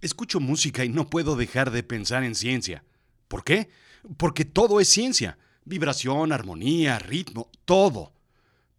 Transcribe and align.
Escucho 0.00 0.40
música 0.40 0.84
y 0.84 0.88
no 0.88 1.08
puedo 1.08 1.36
dejar 1.36 1.70
de 1.70 1.82
pensar 1.82 2.22
en 2.22 2.34
ciencia. 2.34 2.84
¿Por 3.28 3.44
qué? 3.44 3.70
Porque 4.16 4.44
todo 4.44 4.80
es 4.80 4.88
ciencia. 4.88 5.38
Vibración, 5.64 6.32
armonía, 6.32 6.98
ritmo, 6.98 7.50
todo. 7.64 8.12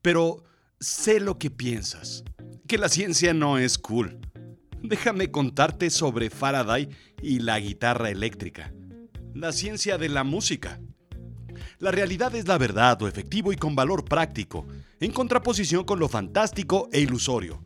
Pero 0.01 0.43
sé 0.79 1.19
lo 1.19 1.37
que 1.37 1.49
piensas. 1.49 2.23
Que 2.67 2.77
la 2.77 2.87
ciencia 2.87 3.33
no 3.33 3.57
es 3.57 3.77
cool. 3.77 4.19
Déjame 4.81 5.31
contarte 5.31 5.89
sobre 5.89 6.29
Faraday 6.29 6.89
y 7.21 7.39
la 7.39 7.59
guitarra 7.59 8.09
eléctrica. 8.09 8.73
La 9.33 9.51
ciencia 9.51 9.97
de 9.97 10.09
la 10.09 10.23
música. 10.23 10.79
La 11.79 11.91
realidad 11.91 12.33
es 12.35 12.47
la 12.47 12.57
verdad, 12.57 12.99
lo 12.99 13.07
efectivo 13.07 13.51
y 13.51 13.55
con 13.55 13.75
valor 13.75 14.05
práctico, 14.05 14.67
en 14.99 15.11
contraposición 15.11 15.83
con 15.83 15.99
lo 15.99 16.07
fantástico 16.07 16.89
e 16.91 17.01
ilusorio. 17.01 17.65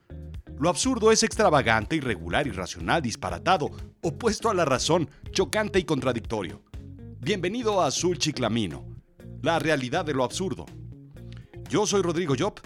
Lo 0.62 0.70
absurdo 0.70 1.12
es 1.12 1.24
extravagante, 1.24 1.96
irregular, 1.96 2.46
irracional, 2.46 3.02
disparatado, 3.02 3.72
opuesto 4.00 4.48
a 4.48 4.54
la 4.54 4.64
razón, 4.64 5.10
chocante 5.32 5.80
y 5.80 5.86
contradictorio. 5.86 6.62
Bienvenido 7.20 7.82
a 7.82 7.88
Azul 7.88 8.20
Chiclamino, 8.20 8.86
la 9.42 9.58
realidad 9.58 10.06
de 10.06 10.14
lo 10.14 10.24
absurdo. 10.24 10.68
Yo 11.68 11.88
soy 11.88 12.04
Rodrigo 12.04 12.36
Job 12.38 12.62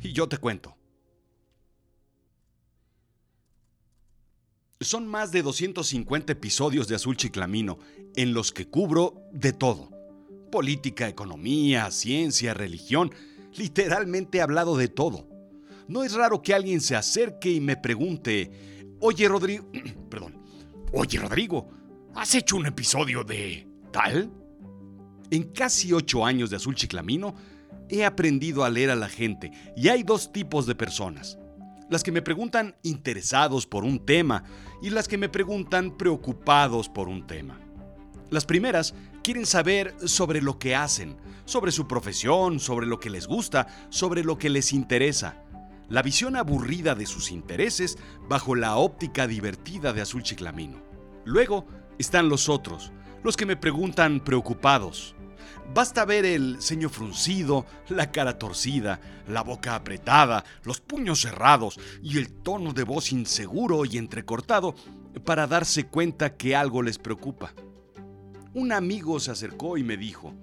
y 0.00 0.12
yo 0.12 0.28
te 0.28 0.38
cuento. 0.38 0.76
Son 4.80 5.08
más 5.08 5.32
de 5.32 5.42
250 5.42 6.34
episodios 6.34 6.86
de 6.86 6.94
Azul 6.94 7.16
Chiclamino 7.16 7.80
en 8.14 8.34
los 8.34 8.52
que 8.52 8.68
cubro 8.68 9.16
de 9.32 9.52
todo. 9.52 9.90
Política, 10.52 11.08
economía, 11.08 11.90
ciencia, 11.90 12.54
religión, 12.54 13.12
literalmente 13.56 14.38
he 14.38 14.42
hablado 14.42 14.76
de 14.76 14.86
todo. 14.86 15.31
No 15.92 16.02
es 16.02 16.14
raro 16.14 16.40
que 16.40 16.54
alguien 16.54 16.80
se 16.80 16.96
acerque 16.96 17.50
y 17.50 17.60
me 17.60 17.76
pregunte, 17.76 18.50
oye 19.00 19.28
Rodrigo, 19.28 19.68
perdón, 20.08 20.42
oye 20.90 21.18
Rodrigo, 21.18 21.68
¿has 22.14 22.34
hecho 22.34 22.56
un 22.56 22.64
episodio 22.64 23.24
de 23.24 23.68
tal? 23.92 24.32
En 25.30 25.52
casi 25.52 25.92
ocho 25.92 26.24
años 26.24 26.48
de 26.48 26.56
Azul 26.56 26.76
Chiclamino, 26.76 27.34
he 27.90 28.06
aprendido 28.06 28.64
a 28.64 28.70
leer 28.70 28.88
a 28.88 28.96
la 28.96 29.10
gente 29.10 29.52
y 29.76 29.88
hay 29.88 30.02
dos 30.02 30.32
tipos 30.32 30.64
de 30.64 30.74
personas. 30.74 31.38
Las 31.90 32.02
que 32.02 32.10
me 32.10 32.22
preguntan 32.22 32.74
interesados 32.82 33.66
por 33.66 33.84
un 33.84 34.06
tema 34.06 34.44
y 34.80 34.88
las 34.88 35.06
que 35.08 35.18
me 35.18 35.28
preguntan 35.28 35.98
preocupados 35.98 36.88
por 36.88 37.06
un 37.06 37.26
tema. 37.26 37.60
Las 38.30 38.46
primeras 38.46 38.94
quieren 39.22 39.44
saber 39.44 39.94
sobre 40.06 40.40
lo 40.40 40.58
que 40.58 40.74
hacen, 40.74 41.18
sobre 41.44 41.70
su 41.70 41.86
profesión, 41.86 42.60
sobre 42.60 42.86
lo 42.86 42.98
que 42.98 43.10
les 43.10 43.26
gusta, 43.26 43.66
sobre 43.90 44.24
lo 44.24 44.38
que 44.38 44.48
les 44.48 44.72
interesa 44.72 45.42
la 45.88 46.02
visión 46.02 46.36
aburrida 46.36 46.94
de 46.94 47.06
sus 47.06 47.30
intereses 47.30 47.98
bajo 48.28 48.54
la 48.54 48.76
óptica 48.76 49.26
divertida 49.26 49.92
de 49.92 50.00
Azul 50.00 50.22
Chiclamino. 50.22 50.82
Luego 51.24 51.66
están 51.98 52.28
los 52.28 52.48
otros, 52.48 52.92
los 53.22 53.36
que 53.36 53.46
me 53.46 53.56
preguntan 53.56 54.20
preocupados. 54.20 55.14
Basta 55.74 56.04
ver 56.04 56.24
el 56.24 56.60
ceño 56.60 56.88
fruncido, 56.88 57.66
la 57.88 58.10
cara 58.10 58.38
torcida, 58.38 59.00
la 59.28 59.42
boca 59.42 59.74
apretada, 59.74 60.44
los 60.64 60.80
puños 60.80 61.20
cerrados 61.20 61.78
y 62.02 62.18
el 62.18 62.32
tono 62.32 62.72
de 62.72 62.84
voz 62.84 63.12
inseguro 63.12 63.84
y 63.84 63.96
entrecortado 63.96 64.74
para 65.24 65.46
darse 65.46 65.86
cuenta 65.86 66.36
que 66.36 66.56
algo 66.56 66.82
les 66.82 66.98
preocupa. 66.98 67.54
Un 68.54 68.72
amigo 68.72 69.18
se 69.18 69.30
acercó 69.30 69.78
y 69.78 69.84
me 69.84 69.96
dijo, 69.96 70.34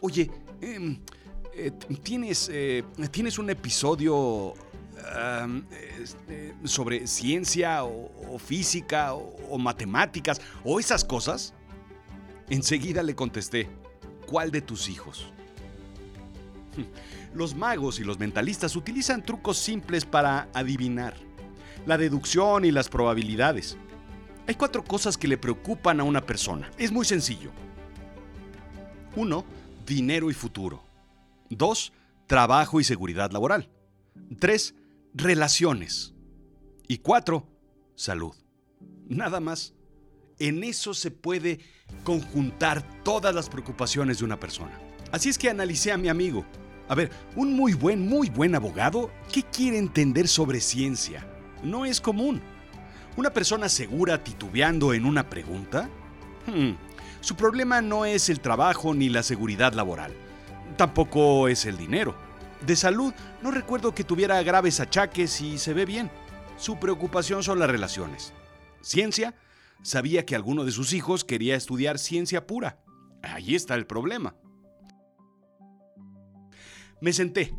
oye, 0.00 0.30
em, 0.60 1.00
eh, 1.54 1.70
¿tienes, 2.02 2.50
eh, 2.52 2.84
¿tienes 3.10 3.38
un 3.38 3.48
episodio 3.48 4.52
este, 5.98 6.54
sobre 6.64 7.06
ciencia 7.06 7.84
o, 7.84 8.38
física 8.38 9.14
o, 9.14 9.58
matemáticas 9.58 10.40
o 10.64 10.80
esas 10.80 11.04
cosas? 11.04 11.54
Enseguida 12.48 13.02
le 13.02 13.14
contesté, 13.14 13.68
¿cuál 14.26 14.50
de 14.50 14.60
tus 14.60 14.88
hijos? 14.88 15.32
Los 17.34 17.54
magos 17.54 18.00
y 18.00 18.04
los 18.04 18.18
mentalistas 18.18 18.76
utilizan 18.76 19.22
trucos 19.22 19.58
simples 19.58 20.06
para 20.06 20.48
adivinar, 20.54 21.14
la 21.84 21.98
deducción 21.98 22.64
y 22.64 22.70
las 22.70 22.88
probabilidades. 22.88 23.76
Hay 24.46 24.54
cuatro 24.54 24.82
cosas 24.82 25.18
que 25.18 25.28
le 25.28 25.36
preocupan 25.36 26.00
a 26.00 26.04
una 26.04 26.22
persona. 26.22 26.70
Es 26.78 26.92
muy 26.92 27.04
sencillo. 27.04 27.50
1. 29.16 29.44
Dinero 29.84 30.30
y 30.30 30.34
futuro. 30.34 30.82
2. 31.50 31.92
Trabajo 32.26 32.80
y 32.80 32.84
seguridad 32.84 33.30
laboral. 33.32 33.68
3 34.38 34.74
relaciones. 35.16 36.14
Y 36.86 36.98
cuatro, 36.98 37.48
salud. 37.94 38.34
Nada 39.08 39.40
más. 39.40 39.74
En 40.38 40.62
eso 40.62 40.92
se 40.92 41.10
puede 41.10 41.60
conjuntar 42.04 43.02
todas 43.02 43.34
las 43.34 43.48
preocupaciones 43.48 44.18
de 44.18 44.26
una 44.26 44.38
persona. 44.38 44.78
Así 45.10 45.30
es 45.30 45.38
que 45.38 45.48
analicé 45.48 45.92
a 45.92 45.96
mi 45.96 46.08
amigo. 46.08 46.44
A 46.88 46.94
ver, 46.94 47.10
un 47.34 47.54
muy 47.54 47.72
buen, 47.72 48.06
muy 48.06 48.28
buen 48.28 48.54
abogado, 48.54 49.10
¿qué 49.32 49.42
quiere 49.42 49.78
entender 49.78 50.28
sobre 50.28 50.60
ciencia? 50.60 51.26
No 51.64 51.86
es 51.86 52.00
común. 52.00 52.42
¿Una 53.16 53.30
persona 53.30 53.70
segura 53.70 54.22
titubeando 54.22 54.92
en 54.92 55.06
una 55.06 55.30
pregunta? 55.30 55.88
Hmm, 56.46 56.72
su 57.20 57.34
problema 57.34 57.80
no 57.80 58.04
es 58.04 58.28
el 58.28 58.40
trabajo 58.40 58.92
ni 58.92 59.08
la 59.08 59.22
seguridad 59.22 59.72
laboral. 59.72 60.12
Tampoco 60.76 61.48
es 61.48 61.64
el 61.64 61.78
dinero. 61.78 62.25
De 62.66 62.74
salud, 62.74 63.14
no 63.42 63.52
recuerdo 63.52 63.94
que 63.94 64.02
tuviera 64.02 64.42
graves 64.42 64.80
achaques 64.80 65.40
y 65.40 65.56
se 65.56 65.72
ve 65.72 65.84
bien. 65.84 66.10
Su 66.58 66.80
preocupación 66.80 67.44
son 67.44 67.60
las 67.60 67.70
relaciones. 67.70 68.32
Ciencia, 68.80 69.36
sabía 69.82 70.26
que 70.26 70.34
alguno 70.34 70.64
de 70.64 70.72
sus 70.72 70.92
hijos 70.92 71.24
quería 71.24 71.54
estudiar 71.54 72.00
ciencia 72.00 72.44
pura. 72.44 72.82
Ahí 73.22 73.54
está 73.54 73.76
el 73.76 73.86
problema. 73.86 74.34
Me 77.00 77.12
senté. 77.12 77.54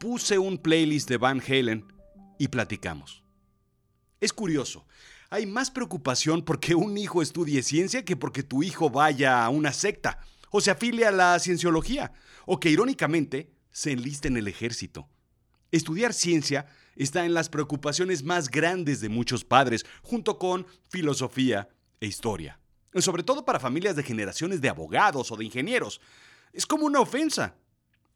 Puse 0.00 0.38
un 0.38 0.56
playlist 0.56 1.06
de 1.08 1.18
Van 1.18 1.42
Halen 1.46 1.86
y 2.38 2.48
platicamos. 2.48 3.22
Es 4.18 4.32
curioso, 4.32 4.86
hay 5.28 5.44
más 5.44 5.70
preocupación 5.70 6.42
porque 6.42 6.74
un 6.74 6.96
hijo 6.96 7.20
estudie 7.20 7.62
ciencia 7.62 8.02
que 8.02 8.16
porque 8.16 8.42
tu 8.42 8.62
hijo 8.62 8.88
vaya 8.88 9.44
a 9.44 9.50
una 9.50 9.74
secta 9.74 10.20
o 10.56 10.60
se 10.60 10.70
afilia 10.70 11.08
a 11.08 11.10
la 11.10 11.36
cienciología, 11.40 12.12
o 12.46 12.60
que 12.60 12.70
irónicamente 12.70 13.50
se 13.72 13.90
enliste 13.90 14.28
en 14.28 14.36
el 14.36 14.46
ejército. 14.46 15.08
Estudiar 15.72 16.14
ciencia 16.14 16.66
está 16.94 17.24
en 17.24 17.34
las 17.34 17.48
preocupaciones 17.48 18.22
más 18.22 18.48
grandes 18.48 19.00
de 19.00 19.08
muchos 19.08 19.44
padres, 19.44 19.84
junto 20.00 20.38
con 20.38 20.64
filosofía 20.88 21.68
e 22.00 22.06
historia. 22.06 22.60
Sobre 22.94 23.24
todo 23.24 23.44
para 23.44 23.58
familias 23.58 23.96
de 23.96 24.04
generaciones 24.04 24.60
de 24.60 24.68
abogados 24.68 25.32
o 25.32 25.36
de 25.36 25.44
ingenieros. 25.44 26.00
Es 26.52 26.66
como 26.66 26.86
una 26.86 27.00
ofensa. 27.00 27.56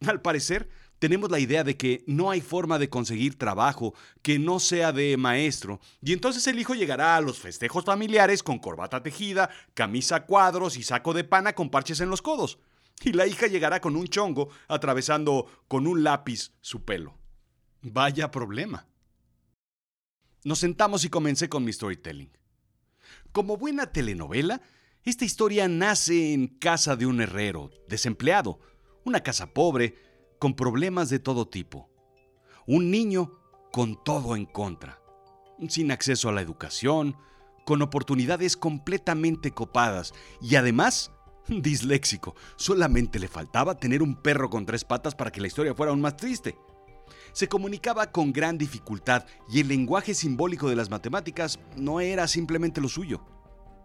Al 0.07 0.23
parecer, 0.23 0.69
tenemos 0.99 1.31
la 1.31 1.39
idea 1.39 1.65
de 1.65 1.77
que 1.77 2.05
no 2.07 2.31
hay 2.31 2.41
forma 2.41 2.79
de 2.79 2.91
conseguir 2.91 3.39
trabajo 3.39 3.95
que 4.23 4.39
no 4.39 4.61
sea 4.61 4.93
de 4.93 5.17
maestro, 5.17 5.81
y 6.03 6.13
entonces 6.13 6.47
el 6.47 6.59
hijo 6.59 6.75
llegará 6.75 7.17
a 7.17 7.21
los 7.21 7.39
festejos 7.39 7.85
familiares 7.85 8.43
con 8.43 8.59
corbata 8.59 9.03
tejida, 9.03 9.51
camisa 9.75 10.27
cuadros 10.27 10.77
y 10.77 10.83
saco 10.83 11.15
de 11.15 11.25
pana 11.25 11.55
con 11.55 11.71
parches 11.71 12.01
en 12.01 12.11
los 12.11 12.23
codos, 12.23 12.59
y 13.03 13.13
la 13.13 13.27
hija 13.27 13.47
llegará 13.47 13.81
con 13.81 13.97
un 13.97 14.09
chongo 14.09 14.49
atravesando 14.67 15.47
con 15.69 15.87
un 15.87 16.03
lápiz 16.03 16.53
su 16.61 16.85
pelo. 16.85 17.17
Vaya 17.83 18.31
problema. 18.31 18.87
Nos 20.45 20.59
sentamos 20.59 21.05
y 21.05 21.09
comencé 21.09 21.49
con 21.49 21.65
mi 21.65 21.73
storytelling. 21.73 22.31
Como 23.33 23.57
buena 23.57 23.93
telenovela, 23.93 24.61
esta 25.05 25.25
historia 25.25 25.69
nace 25.69 26.33
en 26.33 26.49
casa 26.49 26.97
de 26.97 27.07
un 27.07 27.21
herrero, 27.21 27.71
desempleado, 27.89 28.59
una 29.05 29.23
casa 29.23 29.53
pobre, 29.55 29.97
con 30.39 30.55
problemas 30.55 31.11
de 31.11 31.19
todo 31.19 31.49
tipo. 31.49 31.91
Un 32.67 32.91
niño 32.91 33.33
con 33.73 34.03
todo 34.03 34.37
en 34.37 34.47
contra, 34.47 35.01
sin 35.69 35.91
acceso 35.91 36.29
a 36.29 36.33
la 36.33 36.41
educación, 36.41 37.17
con 37.65 37.83
oportunidades 37.83 38.57
completamente 38.57 39.51
copadas 39.51 40.15
y 40.41 40.57
además 40.57 41.13
disléxico. 41.49 42.35
Solamente 42.57 43.19
le 43.19 43.29
faltaba 43.29 43.77
tener 43.77 44.03
un 44.03 44.17
perro 44.17 44.49
con 44.49 44.67
tres 44.67 44.85
patas 44.85 45.15
para 45.15 45.31
que 45.31 45.41
la 45.41 45.49
historia 45.49 45.75
fuera 45.75 45.91
aún 45.91 46.01
más 46.01 46.17
triste. 46.17 46.57
Se 47.33 47.49
comunicaba 47.49 48.11
con 48.11 48.33
gran 48.33 48.59
dificultad 48.59 49.25
y 49.51 49.61
el 49.61 49.69
lenguaje 49.69 50.15
simbólico 50.15 50.69
de 50.69 50.77
las 50.77 50.91
matemáticas 50.91 51.59
no 51.77 52.01
era 52.01 52.27
simplemente 52.27 52.81
lo 52.81 52.89
suyo. 52.89 53.25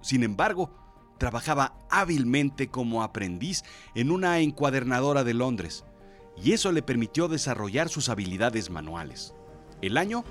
Sin 0.02 0.24
embargo, 0.24 0.72
trabajaba 1.18 1.78
hábilmente 1.90 2.68
como 2.68 3.04
aprendiz 3.04 3.64
en 3.96 4.12
una 4.12 4.40
encuadernadora 4.40 5.24
de 5.24 5.34
Londres 5.34 5.86
y 6.42 6.54
eso 6.54 6.72
le 6.72 6.82
permitió 6.82 7.28
desarrollar 7.28 7.90
sus 7.90 8.10
habilidades 8.10 8.70
manuales. 8.70 9.34
El 9.82 9.98
año, 9.98 10.24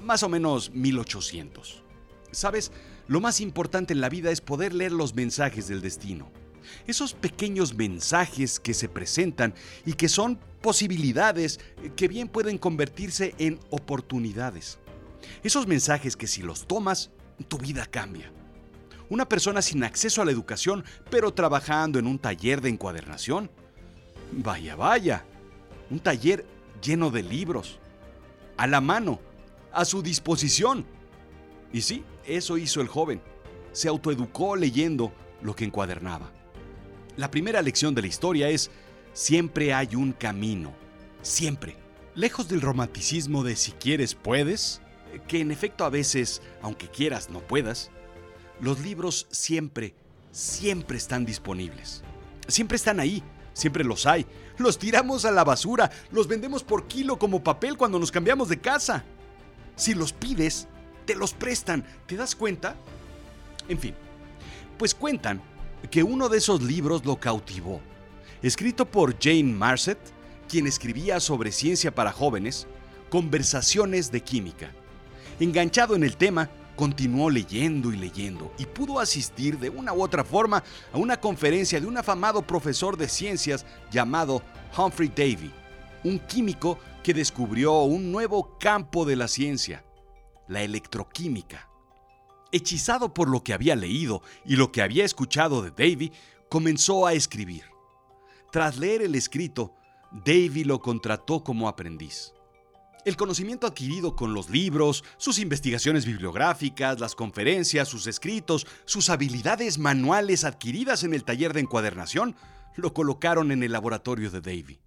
más 0.00 0.22
o 0.22 0.28
menos 0.28 0.70
1800. 0.72 1.82
Sabes, 2.32 2.72
lo 3.08 3.20
más 3.20 3.40
importante 3.40 3.92
en 3.92 4.00
la 4.00 4.08
vida 4.08 4.30
es 4.30 4.40
poder 4.40 4.74
leer 4.74 4.92
los 4.92 5.14
mensajes 5.14 5.68
del 5.68 5.80
destino. 5.80 6.30
Esos 6.86 7.12
pequeños 7.14 7.74
mensajes 7.74 8.58
que 8.58 8.74
se 8.74 8.88
presentan 8.88 9.54
y 9.84 9.92
que 9.92 10.08
son 10.08 10.38
posibilidades 10.60 11.60
que 11.94 12.08
bien 12.08 12.28
pueden 12.28 12.58
convertirse 12.58 13.34
en 13.38 13.60
oportunidades. 13.70 14.78
Esos 15.42 15.66
mensajes 15.66 16.16
que 16.16 16.26
si 16.26 16.42
los 16.42 16.66
tomas, 16.66 17.10
tu 17.48 17.58
vida 17.58 17.86
cambia. 17.86 18.32
Una 19.08 19.28
persona 19.28 19.62
sin 19.62 19.84
acceso 19.84 20.20
a 20.20 20.24
la 20.24 20.32
educación, 20.32 20.84
pero 21.10 21.32
trabajando 21.32 21.98
en 21.98 22.06
un 22.06 22.18
taller 22.18 22.60
de 22.60 22.70
encuadernación. 22.70 23.50
Vaya, 24.32 24.74
vaya. 24.74 25.24
Un 25.90 26.00
taller 26.00 26.44
lleno 26.82 27.10
de 27.10 27.22
libros. 27.22 27.78
A 28.56 28.66
la 28.66 28.80
mano. 28.80 29.20
A 29.72 29.84
su 29.84 30.02
disposición. 30.02 30.86
Y 31.72 31.82
sí, 31.82 32.04
eso 32.24 32.58
hizo 32.58 32.80
el 32.80 32.88
joven. 32.88 33.20
Se 33.72 33.88
autoeducó 33.88 34.56
leyendo 34.56 35.12
lo 35.42 35.54
que 35.54 35.64
encuadernaba. 35.64 36.30
La 37.16 37.30
primera 37.30 37.62
lección 37.62 37.94
de 37.94 38.02
la 38.02 38.08
historia 38.08 38.48
es, 38.48 38.70
siempre 39.12 39.72
hay 39.74 39.94
un 39.96 40.12
camino. 40.12 40.72
Siempre. 41.22 41.76
Lejos 42.14 42.48
del 42.48 42.62
romanticismo 42.62 43.44
de 43.44 43.56
si 43.56 43.72
quieres 43.72 44.14
puedes, 44.14 44.80
que 45.28 45.40
en 45.40 45.50
efecto 45.50 45.84
a 45.84 45.90
veces, 45.90 46.40
aunque 46.62 46.88
quieras, 46.88 47.30
no 47.30 47.40
puedas, 47.40 47.90
los 48.60 48.80
libros 48.80 49.26
siempre, 49.30 49.94
siempre 50.30 50.96
están 50.96 51.26
disponibles. 51.26 52.02
Siempre 52.48 52.76
están 52.76 53.00
ahí, 53.00 53.22
siempre 53.56 53.84
los 53.84 54.06
hay. 54.06 54.26
Los 54.58 54.78
tiramos 54.78 55.24
a 55.24 55.30
la 55.30 55.42
basura, 55.42 55.90
los 56.12 56.28
vendemos 56.28 56.62
por 56.62 56.86
kilo 56.86 57.18
como 57.18 57.42
papel 57.42 57.76
cuando 57.76 57.98
nos 57.98 58.12
cambiamos 58.12 58.48
de 58.48 58.60
casa. 58.60 59.02
Si 59.76 59.94
los 59.94 60.12
pides, 60.12 60.68
te 61.06 61.14
los 61.14 61.32
prestan, 61.32 61.84
¿te 62.06 62.16
das 62.16 62.36
cuenta? 62.36 62.76
En 63.68 63.78
fin, 63.78 63.94
pues 64.78 64.94
cuentan 64.94 65.40
que 65.90 66.02
uno 66.02 66.28
de 66.28 66.38
esos 66.38 66.62
libros 66.62 67.04
lo 67.06 67.16
cautivó. 67.16 67.80
Escrito 68.42 68.84
por 68.84 69.18
Jane 69.18 69.44
Marcet, 69.44 69.98
quien 70.48 70.66
escribía 70.66 71.18
sobre 71.18 71.50
ciencia 71.50 71.94
para 71.94 72.12
jóvenes, 72.12 72.66
Conversaciones 73.08 74.10
de 74.10 74.20
Química. 74.20 74.70
Enganchado 75.40 75.96
en 75.96 76.04
el 76.04 76.16
tema, 76.16 76.50
continuó 76.76 77.30
leyendo 77.30 77.92
y 77.92 77.96
leyendo 77.96 78.52
y 78.58 78.66
pudo 78.66 79.00
asistir 79.00 79.58
de 79.58 79.70
una 79.70 79.92
u 79.92 80.02
otra 80.02 80.22
forma 80.22 80.62
a 80.92 80.98
una 80.98 81.18
conferencia 81.18 81.80
de 81.80 81.86
un 81.86 81.96
afamado 81.96 82.46
profesor 82.46 82.96
de 82.96 83.08
ciencias 83.08 83.66
llamado 83.90 84.42
Humphrey 84.76 85.08
Davy, 85.08 85.50
un 86.04 86.18
químico 86.20 86.78
que 87.02 87.14
descubrió 87.14 87.82
un 87.82 88.12
nuevo 88.12 88.56
campo 88.58 89.04
de 89.04 89.16
la 89.16 89.26
ciencia, 89.26 89.84
la 90.46 90.62
electroquímica. 90.62 91.68
Hechizado 92.52 93.12
por 93.12 93.28
lo 93.28 93.42
que 93.42 93.52
había 93.52 93.74
leído 93.74 94.22
y 94.44 94.56
lo 94.56 94.70
que 94.70 94.82
había 94.82 95.04
escuchado 95.04 95.62
de 95.62 95.70
Davy, 95.70 96.12
comenzó 96.48 97.06
a 97.06 97.12
escribir. 97.12 97.64
Tras 98.52 98.78
leer 98.78 99.02
el 99.02 99.14
escrito, 99.14 99.74
Davy 100.12 100.64
lo 100.64 100.80
contrató 100.80 101.42
como 101.42 101.68
aprendiz. 101.68 102.35
El 103.06 103.16
conocimiento 103.16 103.68
adquirido 103.68 104.16
con 104.16 104.34
los 104.34 104.50
libros, 104.50 105.04
sus 105.16 105.38
investigaciones 105.38 106.04
bibliográficas, 106.04 106.98
las 106.98 107.14
conferencias, 107.14 107.86
sus 107.86 108.08
escritos, 108.08 108.66
sus 108.84 109.10
habilidades 109.10 109.78
manuales 109.78 110.42
adquiridas 110.42 111.04
en 111.04 111.14
el 111.14 111.22
taller 111.22 111.52
de 111.52 111.60
encuadernación, 111.60 112.34
lo 112.74 112.92
colocaron 112.92 113.52
en 113.52 113.62
el 113.62 113.70
laboratorio 113.70 114.28
de 114.28 114.40
Davy. 114.40 114.80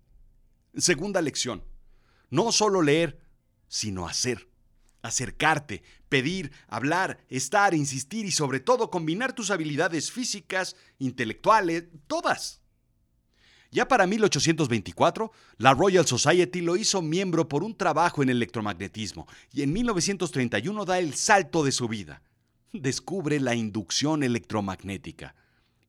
Segunda 0.76 1.22
lección. 1.22 1.64
No 2.30 2.52
solo 2.52 2.82
leer, 2.82 3.22
sino 3.70 4.06
hacer. 4.06 4.50
Acercarte, 5.02 5.82
pedir, 6.10 6.52
hablar, 6.68 7.20
estar, 7.30 7.74
insistir 7.74 8.26
y 8.26 8.32
sobre 8.32 8.60
todo 8.60 8.92
combinar 8.92 9.32
tus 9.32 9.50
habilidades 9.50 10.12
físicas, 10.12 10.76
intelectuales, 10.98 11.86
todas. 12.08 12.60
Ya 13.72 13.88
para 13.88 14.08
1824, 14.08 15.32
la 15.58 15.74
Royal 15.76 16.06
Society 16.08 16.62
lo 16.62 16.76
hizo 16.76 17.04
miembro 17.04 17.48
por 17.48 17.64
un 17.64 17.76
trabajo 17.76 18.24
en 18.24 18.30
electromagnetismo 18.30 19.28
y 19.54 19.62
en 19.62 19.74
1931 19.74 20.86
da 20.86 20.98
el 20.98 21.14
salto 21.14 21.64
de 21.64 21.72
su 21.72 21.88
vida. 21.88 22.24
Descubre 22.74 23.40
la 23.40 23.54
inducción 23.54 24.24
electromagnética, 24.24 25.36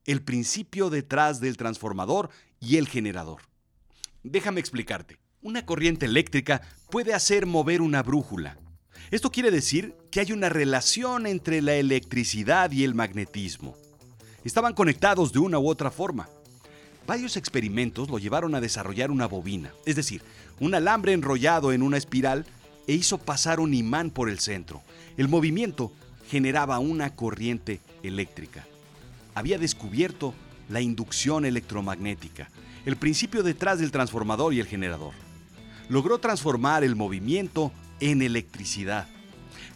el 0.05 0.23
principio 0.23 0.91
detrás 0.91 1.41
del 1.41 1.57
transformador 1.57 2.29
y 2.61 2.77
el 2.77 2.87
generador. 2.87 3.43
Déjame 4.23 4.61
explicarte. 4.61 5.19
Una 5.41 5.65
corriente 5.65 6.05
eléctrica 6.05 6.61
puede 6.91 7.15
hacer 7.15 7.47
mover 7.47 7.81
una 7.81 8.03
brújula. 8.03 8.59
Esto 9.11 9.33
quiere 9.33 9.51
decir 9.51 9.97
que 10.11 10.21
hay 10.21 10.33
una 10.33 10.51
relación 10.51 11.27
entre 11.27 11.63
la 11.63 11.75
electricidad 11.77 12.71
y 12.73 12.85
el 12.85 12.95
magnetismo. 12.95 13.75
Estaban 14.45 14.75
conectados 14.75 15.33
de 15.33 15.39
una 15.39 15.59
u 15.59 15.67
otra 15.67 15.91
forma. 15.91 16.29
Varios 17.11 17.37
experimentos 17.37 18.09
lo 18.09 18.21
llevaron 18.21 18.55
a 18.55 18.61
desarrollar 18.61 19.11
una 19.11 19.27
bobina, 19.27 19.73
es 19.85 19.97
decir, 19.97 20.23
un 20.61 20.77
alambre 20.77 21.13
enrollado 21.13 21.73
en 21.73 21.83
una 21.83 21.97
espiral 21.97 22.47
e 22.87 22.93
hizo 22.93 23.19
pasar 23.19 23.59
un 23.59 23.75
imán 23.75 24.11
por 24.11 24.31
el 24.31 24.39
centro. 24.39 24.81
El 25.17 25.27
movimiento 25.27 25.91
generaba 26.29 26.79
una 26.79 27.17
corriente 27.17 27.81
eléctrica. 28.05 28.65
Había 29.35 29.59
descubierto 29.59 30.35
la 30.69 30.83
inducción 30.83 31.45
electromagnética, 31.45 32.49
el 32.87 32.95
principio 32.95 33.43
detrás 33.43 33.81
del 33.81 33.91
transformador 33.91 34.55
y 34.55 34.61
el 34.61 34.69
generador. 34.69 35.15
Logró 35.89 36.21
transformar 36.21 36.85
el 36.85 36.95
movimiento 36.95 37.73
en 37.99 38.23
electricidad. 38.23 39.09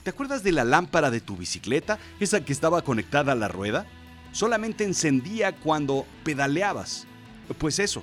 ¿Te 0.05 0.11
acuerdas 0.11 0.45
de 0.45 0.53
la 0.53 0.63
lámpara 0.63 1.11
de 1.11 1.21
tu 1.21 1.37
bicicleta, 1.37 1.99
esa 2.21 2.45
que 2.45 2.53
estaba 2.53 2.83
conectada 2.83 3.33
a 3.33 3.35
la 3.35 3.49
rueda? 3.49 3.87
Solamente 4.31 4.85
encendía 4.85 5.51
cuando 5.57 6.07
pedaleabas. 6.23 7.09
Pues 7.58 7.79
eso. 7.79 8.02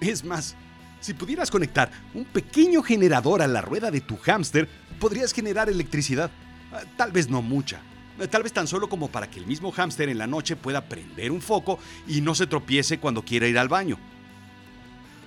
Es 0.00 0.24
más, 0.24 0.54
si 1.00 1.14
pudieras 1.14 1.50
conectar 1.50 1.90
un 2.14 2.24
pequeño 2.24 2.82
generador 2.82 3.42
a 3.42 3.46
la 3.46 3.60
rueda 3.60 3.90
de 3.90 4.00
tu 4.00 4.16
hámster, 4.16 4.68
podrías 4.98 5.32
generar 5.32 5.68
electricidad. 5.68 6.30
Ah, 6.72 6.82
tal 6.96 7.12
vez 7.12 7.28
no 7.28 7.42
mucha. 7.42 7.80
Ah, 8.20 8.26
tal 8.26 8.42
vez 8.42 8.52
tan 8.52 8.66
solo 8.66 8.88
como 8.88 9.08
para 9.08 9.28
que 9.28 9.38
el 9.38 9.46
mismo 9.46 9.70
hámster 9.70 10.08
en 10.08 10.18
la 10.18 10.26
noche 10.26 10.56
pueda 10.56 10.88
prender 10.88 11.30
un 11.30 11.40
foco 11.40 11.78
y 12.06 12.20
no 12.20 12.34
se 12.34 12.46
tropiece 12.46 12.98
cuando 12.98 13.22
quiera 13.22 13.46
ir 13.46 13.58
al 13.58 13.68
baño. 13.68 13.98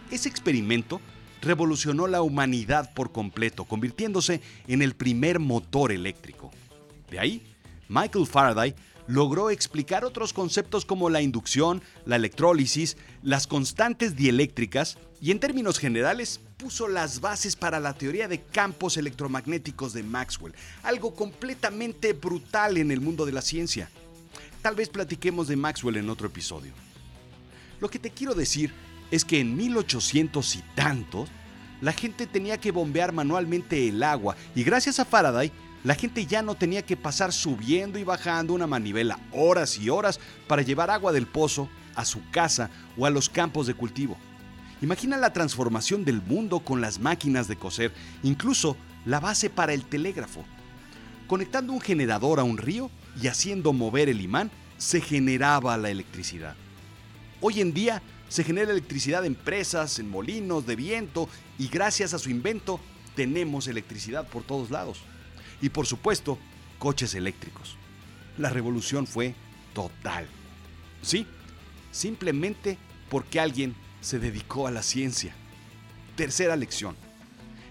Ese 0.09 0.29
experimento 0.29 1.01
revolucionó 1.41 2.07
la 2.07 2.21
humanidad 2.21 2.94
por 2.94 3.12
completo, 3.12 3.65
convirtiéndose 3.65 4.41
en 4.68 4.81
el 4.81 4.95
primer 4.95 5.39
motor 5.39 5.91
eléctrico. 5.91 6.51
De 7.09 7.19
ahí, 7.19 7.44
Michael 7.88 8.25
Faraday 8.27 8.74
logró 9.07 9.50
explicar 9.50 10.06
otros 10.06 10.33
conceptos 10.33 10.86
como 10.86 11.09
la 11.09 11.21
inducción, 11.21 11.81
la 12.06 12.18
electrólisis, 12.18 12.98
las 13.24 13.48
constantes 13.48 14.15
dieléctricas 14.15 14.98
y 15.21 15.31
en 15.31 15.39
términos 15.39 15.80
generales 15.80 16.39
puso 16.57 16.88
las 16.88 17.21
bases 17.21 17.56
para 17.56 17.80
la 17.80 17.94
teoría 17.94 18.27
de 18.27 18.42
campos 18.42 18.98
electromagnéticos 18.98 19.94
de 19.94 20.04
Maxwell, 20.04 20.54
algo 20.83 21.15
completamente 21.15 22.13
brutal 22.13 22.77
en 22.77 22.92
el 22.92 23.01
mundo 23.01 23.25
de 23.25 23.31
la 23.31 23.41
ciencia. 23.41 23.89
Tal 24.62 24.75
vez 24.75 24.89
platiquemos 24.89 25.48
de 25.48 25.55
Maxwell 25.55 25.98
en 25.98 26.10
otro 26.10 26.27
episodio. 26.27 26.74
Lo 27.79 27.89
que 27.89 28.00
te 28.00 28.10
quiero 28.10 28.34
decir 28.34 28.74
es 29.12 29.24
que 29.24 29.39
en 29.39 29.55
1800 29.55 30.55
y 30.55 30.63
tantos, 30.75 31.29
la 31.79 31.93
gente 31.93 32.25
tenía 32.25 32.60
que 32.60 32.72
bombear 32.72 33.13
manualmente 33.13 33.88
el 33.88 34.01
agua 34.01 34.36
y 34.55 34.63
gracias 34.63 35.00
a 35.00 35.05
Faraday 35.05 35.51
la 35.88 35.96
gente 35.96 36.25
ya 36.25 36.41
no 36.41 36.56
tenía 36.56 36.86
que 36.86 36.98
pasar 36.98 37.32
subiendo 37.32 37.98
y 37.98 38.03
bajando 38.03 38.53
una 38.53 38.67
manivela 38.67 39.22
horas 39.32 39.77
y 39.77 39.89
horas 39.89 40.20
para 40.46 40.62
llevar 40.62 40.89
agua 40.89 41.13
del 41.13 41.27
pozo 41.27 41.70
a 41.96 42.03
su 42.03 42.29
casa 42.29 42.70
o 42.98 43.06
a 43.06 43.10
los 43.10 43.29
campos 43.29 43.67
de 43.67 43.74
cultivo. 43.74 44.17
Imagina 44.82 45.15
la 45.15 45.32
transformación 45.32 46.03
del 46.03 46.22
mundo 46.22 46.60
con 46.60 46.82
las 46.82 47.00
máquinas 47.00 47.48
de 47.48 47.56
coser, 47.56 47.94
incluso 48.22 48.75
la 49.06 49.22
base 49.22 49.50
para 49.50 49.74
el 49.74 49.86
telégrafo. 49.86 50.44
Conectando 51.25 51.72
un 51.72 51.79
generador 51.79 52.41
a 52.41 52.44
un 52.44 52.58
río 52.58 52.91
y 53.22 53.27
haciendo 53.27 53.72
mover 53.72 54.10
el 54.10 54.20
imán, 54.20 54.51
se 54.77 55.00
generaba 55.00 55.77
la 55.77 55.89
electricidad. 55.89 56.58
Hoy 57.39 57.62
en 57.62 57.74
día 57.74 58.01
se 58.27 58.44
genera 58.44 58.72
electricidad 58.72 59.24
en 59.25 59.36
presas, 59.36 60.00
en 60.00 60.10
molinos 60.10 60.65
de 60.67 60.75
viento 60.75 61.29
y 61.58 61.70
gracias 61.70 62.13
a 62.13 62.20
su 62.20 62.29
invento 62.29 62.77
tenemos 63.15 63.70
electricidad 63.70 64.27
por 64.27 64.44
todos 64.44 64.70
lados 64.70 65.01
y 65.62 65.70
por 65.70 65.86
supuesto 65.86 66.38
coches 66.80 67.16
eléctricos. 67.16 67.76
La 68.38 68.50
revolución 68.50 69.08
fue 69.08 69.36
total. 69.74 70.28
Sí, 71.02 71.26
simplemente 71.92 72.78
porque 73.10 73.40
alguien 73.40 73.76
se 74.02 74.20
dedicó 74.20 74.68
a 74.68 74.72
la 74.72 74.84
ciencia. 74.84 75.34
Tercera 76.16 76.56
lección. 76.56 76.96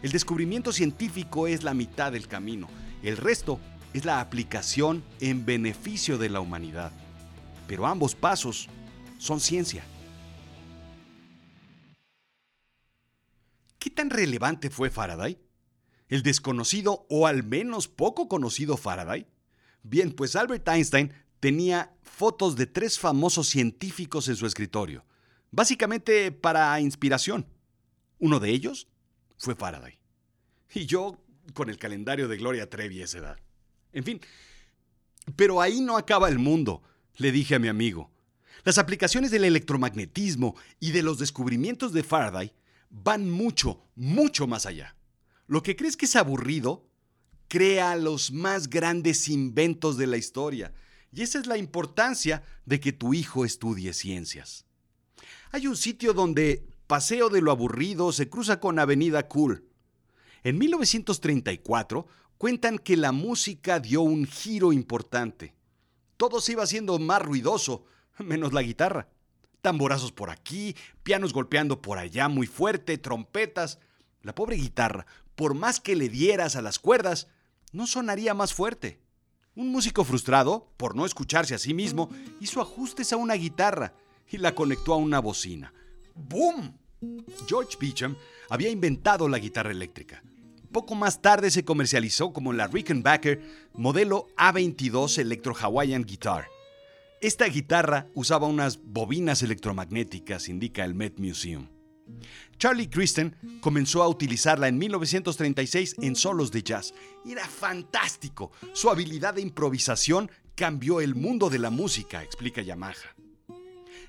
El 0.03 0.13
descubrimiento 0.13 0.73
científico 0.73 1.47
es 1.47 1.63
la 1.63 1.75
mitad 1.75 2.13
del 2.13 2.29
camino. 2.29 2.69
El 3.03 3.17
resto 3.17 3.61
es 3.95 4.05
la 4.05 4.21
aplicación 4.21 5.03
en 5.21 5.47
beneficio 5.47 6.19
de 6.19 6.29
la 6.29 6.41
humanidad. 6.41 6.93
Pero 7.67 7.87
ambos 7.87 8.15
pasos 8.15 8.69
son 9.19 9.41
ciencia. 9.41 9.85
¿Qué 13.79 13.91
tan 13.91 14.11
relevante 14.11 14.71
fue 14.71 14.91
Faraday? 14.91 15.39
El 16.09 16.23
desconocido 16.23 17.07
o 17.09 17.27
al 17.27 17.43
menos 17.43 17.89
poco 17.89 18.29
conocido 18.29 18.77
Faraday? 18.77 19.27
Bien, 19.83 20.13
pues 20.13 20.37
Albert 20.37 20.67
Einstein 20.69 21.13
tenía 21.41 21.95
fotos 22.03 22.57
de 22.57 22.67
tres 22.67 22.99
famosos 22.99 23.49
científicos 23.49 24.29
en 24.29 24.37
su 24.37 24.47
escritorio, 24.47 25.05
básicamente 25.51 26.33
para 26.33 26.81
inspiración. 26.81 27.47
Uno 28.19 28.41
de 28.41 28.51
ellos 28.51 28.89
fue 29.39 29.55
Faraday. 29.55 29.99
Y 30.75 30.87
yo 30.87 31.23
con 31.55 31.71
el 31.71 31.79
calendario 31.79 32.29
de 32.29 32.37
Gloria 32.37 32.69
Trevi 32.69 33.01
a 33.01 33.05
esa 33.05 33.19
edad. 33.19 33.39
En 33.93 34.05
fin, 34.05 34.21
pero 35.37 35.61
ahí 35.61 35.81
no 35.81 35.97
acaba 35.97 36.29
el 36.29 36.39
mundo, 36.39 36.83
le 37.17 37.33
dije 37.33 37.55
a 37.55 37.59
mi 37.59 37.69
amigo. 37.69 38.11
Las 38.65 38.79
aplicaciones 38.79 39.31
del 39.31 39.45
electromagnetismo 39.45 40.57
y 40.81 40.91
de 40.91 41.03
los 41.03 41.19
descubrimientos 41.19 41.93
de 41.93 42.03
Faraday 42.03 42.53
van 42.91 43.31
mucho, 43.31 43.85
mucho 43.95 44.47
más 44.47 44.67
allá. 44.67 44.97
Lo 45.47 45.63
que 45.63 45.77
crees 45.77 45.97
que 45.97 46.07
es 46.07 46.17
aburrido, 46.17 46.87
crea 47.49 47.97
los 47.97 48.33
más 48.33 48.69
grandes 48.69 49.29
inventos 49.29 49.97
de 49.97 50.07
la 50.07 50.17
historia. 50.17 50.73
Y 51.13 51.23
esa 51.23 51.39
es 51.39 51.47
la 51.47 51.57
importancia 51.57 52.43
de 52.65 52.81
que 52.81 52.93
tu 52.93 53.15
hijo 53.15 53.45
estudie 53.45 53.93
ciencias. 53.93 54.67
Hay 55.53 55.67
un 55.67 55.77
sitio 55.77 56.13
donde 56.13 56.67
Paseo 56.87 57.29
de 57.29 57.41
lo 57.41 57.51
Aburrido 57.51 58.13
se 58.13 58.29
cruza 58.29 58.61
con 58.61 58.79
Avenida 58.79 59.29
Cool. 59.29 59.65
En 60.43 60.59
1934 60.59 62.07
cuentan 62.39 62.79
que 62.79 62.97
la 62.97 63.13
música 63.13 63.81
dio 63.81 64.03
un 64.03 64.27
giro 64.27 64.73
importante. 64.73 65.55
Todo 66.17 66.41
se 66.41 66.53
iba 66.53 66.63
haciendo 66.63 66.99
más 66.99 67.23
ruidoso, 67.23 67.85
menos 68.19 68.53
la 68.53 68.63
guitarra. 68.63 69.09
Tamborazos 69.63 70.13
por 70.13 70.31
aquí, 70.31 70.77
pianos 71.03 71.33
golpeando 71.33 71.83
por 71.83 71.99
allá 71.99 72.29
muy 72.29 72.47
fuerte, 72.47 72.99
trompetas. 72.99 73.79
La 74.23 74.35
pobre 74.35 74.57
guitarra, 74.57 75.07
por 75.37 75.55
más 75.55 75.81
que 75.81 75.95
le 75.95 76.09
dieras 76.09 76.57
a 76.57 76.63
las 76.63 76.79
cuerdas, 76.79 77.29
no 77.73 77.87
sonaría 77.87 78.35
más 78.35 78.55
fuerte. 78.55 79.01
Un 79.55 79.71
músico 79.71 80.05
frustrado, 80.05 80.73
por 80.77 80.97
no 80.97 81.07
escucharse 81.07 81.55
a 81.55 81.59
sí 81.59 81.73
mismo, 81.73 82.11
hizo 82.41 82.61
ajustes 82.61 83.13
a 83.13 83.17
una 83.17 83.35
guitarra 83.35 83.95
y 84.29 84.39
la 84.39 84.55
conectó 84.55 84.95
a 84.95 84.97
una 84.97 85.21
bocina. 85.21 85.73
¡Boom! 86.15 86.77
George 87.47 87.77
Beecham 87.79 88.17
había 88.49 88.71
inventado 88.71 89.29
la 89.29 89.39
guitarra 89.39 89.71
eléctrica. 89.71 90.23
Poco 90.73 90.95
más 90.95 91.23
tarde 91.23 91.51
se 91.51 91.65
comercializó 91.65 92.33
como 92.33 92.53
la 92.53 92.67
Rickenbacker 92.67 93.43
modelo 93.75 94.29
A22 94.37 95.19
Electro 95.19 95.55
Hawaiian 95.55 96.05
Guitar. 96.05 96.49
Esta 97.21 97.47
guitarra 97.47 98.09
usaba 98.15 98.47
unas 98.47 98.79
bobinas 98.83 99.43
electromagnéticas, 99.43 100.49
indica 100.49 100.85
el 100.85 100.95
Met 100.95 101.19
Museum. 101.19 101.69
Charlie 102.59 102.89
Christen 102.89 103.37
comenzó 103.61 104.03
a 104.03 104.09
utilizarla 104.09 104.69
en 104.69 104.79
1936 104.79 105.97
en 106.01 106.17
solos 106.17 106.51
de 106.51 106.63
jazz. 106.63 106.95
Era 107.25 107.47
fantástico. 107.47 108.53
Su 108.73 108.91
habilidad 108.91 109.35
de 109.35 109.43
improvisación 109.43 110.31
cambió 110.55 111.01
el 111.01 111.15
mundo 111.15 111.51
de 111.51 111.59
la 111.59 111.71
música, 111.71 112.23
explica 112.23 112.63
Yamaha. 112.63 112.95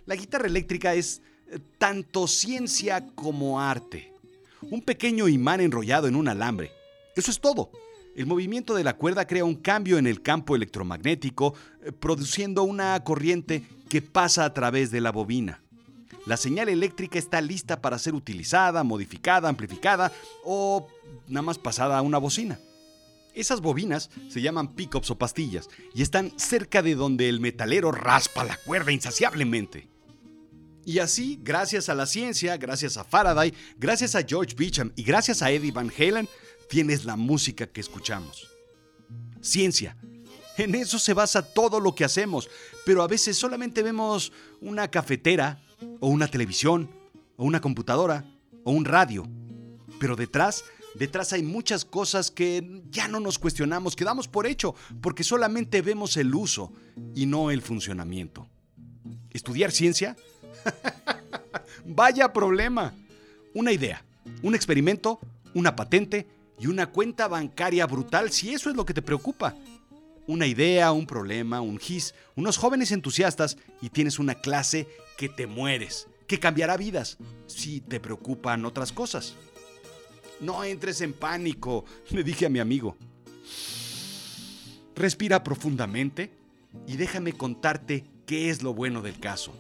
La 0.06 0.16
guitarra 0.16 0.48
eléctrica 0.48 0.94
es 0.94 1.22
eh, 1.50 1.60
tanto 1.77 2.27
ciencia 2.27 3.06
como 3.16 3.60
arte. 3.60 4.13
Un 4.62 4.82
pequeño 4.82 5.27
imán 5.27 5.60
enrollado 5.60 6.08
en 6.08 6.16
un 6.16 6.30
alambre. 6.30 6.72
Eso 7.16 7.32
es 7.32 7.39
todo. 7.39 7.72
El 8.16 8.25
movimiento 8.25 8.74
de 8.74 8.84
la 8.84 8.96
cuerda 8.96 9.27
crea 9.27 9.46
un 9.46 9.56
cambio 9.56 9.98
en 9.98 10.08
el 10.08 10.22
campo 10.22 10.56
electromagnético, 10.56 11.54
eh, 11.84 11.92
produciendo 11.92 12.63
una 12.63 13.04
corriente 13.04 13.63
que 13.89 14.01
pasa 14.01 14.46
a 14.46 14.54
través 14.54 14.89
de 14.89 15.01
la 15.01 15.12
bobina. 15.12 15.62
La 16.28 16.36
señal 16.36 16.68
eléctrica 16.68 17.18
está 17.18 17.40
lista 17.40 17.82
para 17.82 17.98
ser 17.98 18.14
utilizada, 18.14 18.84
modificada, 18.84 19.48
amplificada 19.48 20.12
o 20.44 20.86
nada 21.26 21.42
más 21.42 21.58
pasada 21.58 21.98
a 21.98 22.02
una 22.02 22.18
bocina. 22.18 22.60
Esas 23.34 23.62
bobinas 23.62 24.10
se 24.28 24.42
llaman 24.42 24.76
pickups 24.76 25.10
o 25.10 25.18
pastillas 25.18 25.70
y 25.96 26.02
están 26.02 26.38
cerca 26.38 26.82
de 26.82 26.96
donde 26.96 27.30
el 27.30 27.40
metalero 27.40 27.94
raspa 27.94 28.44
la 28.44 28.58
cuerda 28.58 28.92
insaciablemente. 28.92 29.88
Y 30.84 31.00
así, 31.00 31.40
gracias 31.42 31.88
a 31.88 31.96
la 31.96 32.06
ciencia, 32.06 32.58
gracias 32.58 32.98
a 32.98 33.06
Faraday, 33.06 33.54
gracias 33.78 34.14
a 34.14 34.24
George 34.24 34.54
Beecham 34.54 34.92
y 34.98 35.04
gracias 35.04 35.42
a 35.42 35.50
Eddie 35.52 35.72
Van 35.72 35.92
Halen, 35.98 36.28
tienes 36.68 37.06
la 37.06 37.16
música 37.16 37.68
que 37.68 37.80
escuchamos. 37.80 38.50
Ciencia. 39.40 39.96
En 40.58 40.74
eso 40.74 40.98
se 40.98 41.14
basa 41.14 41.42
todo 41.42 41.80
lo 41.80 41.94
que 41.94 42.04
hacemos, 42.04 42.50
pero 42.86 43.04
a 43.04 43.08
veces 43.08 43.38
solamente 43.38 43.84
vemos 43.84 44.32
una 44.60 44.90
cafetera, 44.90 45.62
o 46.00 46.08
una 46.08 46.28
televisión, 46.28 46.90
o 47.36 47.46
una 47.46 47.62
computadora, 47.62 48.26
o 48.64 48.72
un 48.72 48.86
radio. 48.86 49.28
Pero 50.00 50.16
detrás, 50.16 50.64
detrás 50.96 51.32
hay 51.34 51.44
muchas 51.44 51.86
cosas 51.86 52.32
que 52.32 52.82
ya 52.90 53.08
no 53.08 53.20
nos 53.20 53.38
cuestionamos, 53.38 53.96
que 53.96 54.04
damos 54.04 54.28
por 54.28 54.48
hecho, 54.48 54.74
porque 55.02 55.24
solamente 55.24 55.82
vemos 55.82 56.18
el 56.18 56.34
uso 56.34 56.74
y 57.14 57.28
no 57.28 57.52
el 57.52 57.62
funcionamiento. 57.62 58.48
¿Estudiar 59.32 59.72
ciencia? 59.72 60.16
Vaya 61.86 62.34
problema. 62.34 62.96
Una 63.54 63.72
idea, 63.72 64.04
un 64.42 64.56
experimento, 64.56 65.20
una 65.54 65.76
patente 65.76 66.28
y 66.60 66.68
una 66.68 66.88
cuenta 66.88 67.28
bancaria 67.28 67.86
brutal 67.86 68.32
si 68.32 68.54
eso 68.54 68.70
es 68.70 68.76
lo 68.76 68.86
que 68.86 68.94
te 68.94 69.02
preocupa. 69.02 69.56
Una 70.28 70.46
idea, 70.46 70.92
un 70.92 71.08
problema, 71.08 71.62
un 71.62 71.80
GIS, 71.80 72.14
unos 72.36 72.58
jóvenes 72.58 72.92
entusiastas 72.92 73.58
y 73.82 73.90
tienes 73.90 74.20
una 74.20 74.36
clase 74.36 74.88
que 75.18 75.30
te 75.30 75.48
mueres, 75.48 76.08
que 76.28 76.40
cambiará 76.40 76.76
vidas, 76.76 77.18
si 77.48 77.80
te 77.80 78.02
preocupan 78.02 78.66
otras 78.66 78.92
cosas. 78.92 79.36
No 80.42 80.64
entres 80.64 81.00
en 81.02 81.14
pánico, 81.14 81.86
le 82.12 82.24
dije 82.24 82.46
a 82.46 82.50
mi 82.50 82.60
amigo. 82.60 82.98
Respira 84.96 85.44
profundamente 85.44 86.32
y 86.86 86.98
déjame 86.98 87.34
contarte 87.34 88.04
qué 88.26 88.50
es 88.50 88.62
lo 88.62 88.74
bueno 88.74 89.02
del 89.02 89.20
caso. 89.20 89.54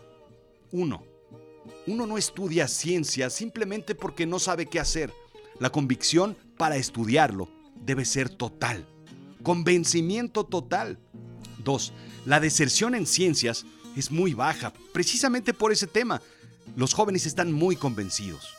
Uno, 0.71 1.05
uno 1.85 2.05
no 2.05 2.17
estudia 2.17 2.67
ciencia 2.67 3.29
simplemente 3.29 3.95
porque 3.95 4.25
no 4.25 4.39
sabe 4.39 4.65
qué 4.65 4.79
hacer. 4.79 5.13
La 5.59 5.69
convicción 5.69 6.35
para 6.57 6.75
estudiarlo 6.75 7.49
debe 7.75 8.03
ser 8.03 8.29
total. 8.29 8.85
Convencimiento 9.47 10.43
total. 10.43 10.99
Dos, 11.63 11.93
la 12.25 12.41
deserción 12.41 12.95
en 12.95 13.07
ciencias 13.07 13.65
es 13.95 14.11
muy 14.11 14.33
baja, 14.33 14.73
precisamente 14.91 15.53
por 15.53 15.71
ese 15.71 15.87
tema. 15.87 16.21
Los 16.75 16.93
jóvenes 16.93 17.25
están 17.25 17.53
muy 17.53 17.77
convencidos. 17.77 18.53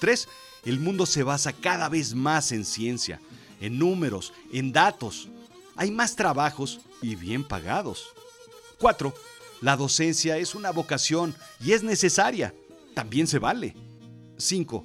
Tres, 0.00 0.26
el 0.64 0.80
mundo 0.80 1.06
se 1.06 1.22
basa 1.22 1.52
cada 1.52 1.88
vez 1.88 2.16
más 2.16 2.50
en 2.50 2.64
ciencia, 2.64 3.20
en 3.60 3.78
números, 3.78 4.32
en 4.52 4.72
datos. 4.72 5.28
Hay 5.76 5.92
más 5.92 6.16
trabajos 6.16 6.80
y 7.00 7.14
bien 7.14 7.44
pagados. 7.44 8.08
Cuatro, 8.80 9.14
la 9.60 9.76
docencia 9.76 10.36
es 10.36 10.56
una 10.56 10.72
vocación 10.72 11.32
y 11.60 11.74
es 11.74 11.84
necesaria. 11.84 12.52
También 12.92 13.28
se 13.28 13.38
vale. 13.38 13.76
Cinco, 14.36 14.84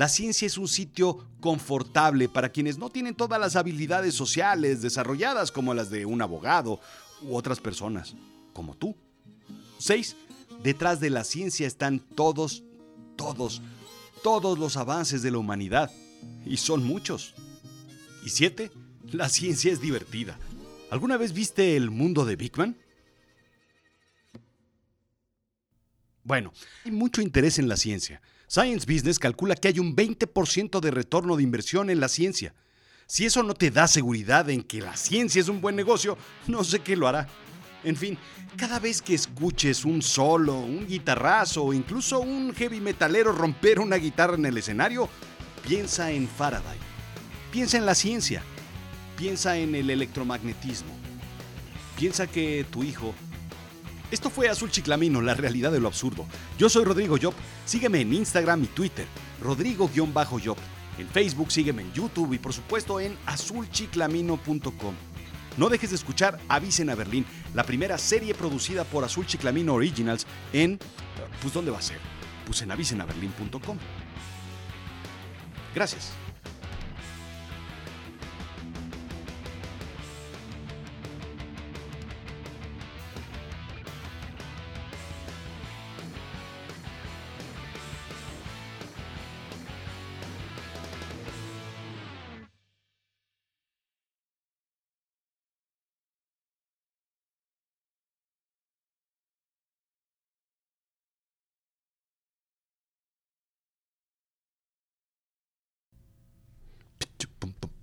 la 0.00 0.08
ciencia 0.08 0.46
es 0.46 0.56
un 0.56 0.66
sitio 0.66 1.26
confortable 1.40 2.26
para 2.26 2.48
quienes 2.48 2.78
no 2.78 2.88
tienen 2.88 3.14
todas 3.14 3.38
las 3.38 3.54
habilidades 3.54 4.14
sociales 4.14 4.80
desarrolladas 4.80 5.52
como 5.52 5.74
las 5.74 5.90
de 5.90 6.06
un 6.06 6.22
abogado 6.22 6.80
u 7.20 7.36
otras 7.36 7.60
personas, 7.60 8.14
como 8.54 8.74
tú. 8.74 8.96
6. 9.76 10.16
Detrás 10.62 11.00
de 11.00 11.10
la 11.10 11.22
ciencia 11.22 11.66
están 11.66 11.98
todos, 11.98 12.62
todos, 13.14 13.60
todos 14.22 14.58
los 14.58 14.78
avances 14.78 15.20
de 15.20 15.32
la 15.32 15.36
humanidad. 15.36 15.90
Y 16.46 16.56
son 16.56 16.82
muchos. 16.82 17.34
Y 18.24 18.30
7. 18.30 18.70
La 19.12 19.28
ciencia 19.28 19.70
es 19.70 19.82
divertida. 19.82 20.38
¿Alguna 20.90 21.18
vez 21.18 21.34
viste 21.34 21.76
el 21.76 21.90
mundo 21.90 22.24
de 22.24 22.36
Big 22.36 22.56
Man? 22.56 22.74
Bueno, 26.30 26.52
hay 26.84 26.92
mucho 26.92 27.22
interés 27.22 27.58
en 27.58 27.68
la 27.68 27.76
ciencia. 27.76 28.22
Science 28.46 28.86
Business 28.86 29.18
calcula 29.18 29.56
que 29.56 29.66
hay 29.66 29.80
un 29.80 29.96
20% 29.96 30.78
de 30.78 30.92
retorno 30.92 31.36
de 31.36 31.42
inversión 31.42 31.90
en 31.90 31.98
la 31.98 32.06
ciencia. 32.06 32.54
Si 33.08 33.26
eso 33.26 33.42
no 33.42 33.52
te 33.52 33.72
da 33.72 33.88
seguridad 33.88 34.48
en 34.48 34.62
que 34.62 34.80
la 34.80 34.96
ciencia 34.96 35.40
es 35.40 35.48
un 35.48 35.60
buen 35.60 35.74
negocio, 35.74 36.16
no 36.46 36.62
sé 36.62 36.78
qué 36.78 36.94
lo 36.94 37.08
hará. 37.08 37.26
En 37.82 37.96
fin, 37.96 38.16
cada 38.56 38.78
vez 38.78 39.02
que 39.02 39.12
escuches 39.12 39.84
un 39.84 40.02
solo, 40.02 40.54
un 40.60 40.86
guitarrazo 40.86 41.64
o 41.64 41.72
incluso 41.72 42.20
un 42.20 42.54
heavy 42.54 42.80
metalero 42.80 43.32
romper 43.32 43.80
una 43.80 43.96
guitarra 43.96 44.36
en 44.36 44.46
el 44.46 44.56
escenario, 44.56 45.08
piensa 45.66 46.12
en 46.12 46.28
Faraday. 46.28 46.78
Piensa 47.50 47.76
en 47.76 47.86
la 47.86 47.96
ciencia. 47.96 48.44
Piensa 49.16 49.58
en 49.58 49.74
el 49.74 49.90
electromagnetismo. 49.90 50.96
Piensa 51.98 52.28
que 52.28 52.64
tu 52.70 52.84
hijo... 52.84 53.16
Esto 54.10 54.28
fue 54.28 54.48
Azul 54.48 54.70
Chiclamino, 54.70 55.20
la 55.20 55.34
realidad 55.34 55.70
de 55.70 55.80
lo 55.80 55.86
absurdo. 55.88 56.26
Yo 56.58 56.68
soy 56.68 56.84
Rodrigo 56.84 57.16
Job. 57.20 57.34
Sígueme 57.64 58.00
en 58.00 58.12
Instagram 58.12 58.64
y 58.64 58.66
Twitter, 58.66 59.06
Rodrigo-Job. 59.40 60.56
En 60.98 61.08
Facebook 61.08 61.52
sígueme 61.52 61.82
en 61.82 61.92
YouTube 61.92 62.34
y 62.34 62.38
por 62.38 62.52
supuesto 62.52 62.98
en 63.00 63.16
azulchiclamino.com. 63.26 64.94
No 65.56 65.68
dejes 65.68 65.90
de 65.90 65.96
escuchar 65.96 66.38
Avisen 66.48 66.90
a 66.90 66.94
Berlín, 66.94 67.24
la 67.54 67.64
primera 67.64 67.98
serie 67.98 68.34
producida 68.34 68.84
por 68.84 69.04
Azul 69.04 69.26
Chiclamino 69.26 69.74
Originals 69.74 70.26
en... 70.52 70.78
Pues 71.40 71.54
¿dónde 71.54 71.70
va 71.70 71.78
a 71.78 71.82
ser? 71.82 71.98
Pues 72.46 72.62
en 72.62 72.70
avisenaberlin.com. 72.70 73.78
Gracias. 75.74 76.12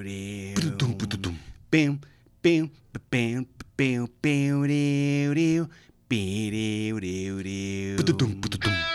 bem, 8.60 8.95